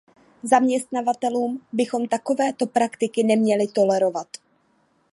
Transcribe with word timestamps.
Zaměstnavatelům 0.43 1.61
bychom 1.71 2.07
takovéto 2.07 2.65
praktiky 2.67 3.23
neměli 3.23 3.67
tolerovat. 3.67 4.27